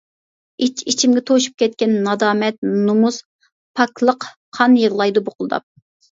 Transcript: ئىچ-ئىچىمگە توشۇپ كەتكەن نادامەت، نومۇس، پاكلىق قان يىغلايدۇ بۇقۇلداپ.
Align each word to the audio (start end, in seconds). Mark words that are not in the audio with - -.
ئىچ-ئىچىمگە 0.67 1.21
توشۇپ 1.25 1.59
كەتكەن 1.63 1.91
نادامەت، 2.07 2.57
نومۇس، 2.87 3.19
پاكلىق 3.81 4.27
قان 4.59 4.79
يىغلايدۇ 4.85 5.23
بۇقۇلداپ. 5.29 5.67